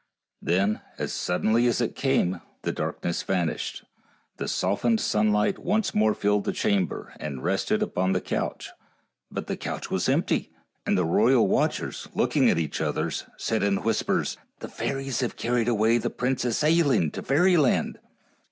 Then, 0.41 0.81
as 0.97 1.13
suddenly 1.13 1.67
as 1.67 1.79
it 1.79 1.93
came 1.95 2.41
the 2.63 2.71
darkness 2.71 3.21
vanished, 3.21 3.83
the 4.37 4.47
softened 4.47 4.99
sunlight 4.99 5.59
once 5.59 5.93
more 5.93 6.15
filled 6.15 6.45
the 6.45 6.51
chamber, 6.51 7.13
and 7.19 7.43
rested 7.43 7.83
upon 7.83 8.11
the 8.13 8.19
couch; 8.19 8.71
but 9.29 9.45
the 9.45 9.55
couch 9.55 9.91
was 9.91 10.09
empty, 10.09 10.49
and 10.87 10.97
the 10.97 11.05
royal 11.05 11.47
watchers, 11.47 12.07
looking 12.15 12.49
at 12.49 12.57
each 12.57 12.81
other, 12.81 13.11
said 13.37 13.61
in 13.61 13.83
whis 13.83 14.01
pers:" 14.01 14.37
The 14.61 14.69
fairies 14.69 15.19
have 15.19 15.35
carried 15.35 15.67
away 15.67 15.99
the 15.99 16.09
Princess 16.09 16.63
Ailinn 16.63 17.13
to 17.13 17.21
fairyland." 17.21 17.99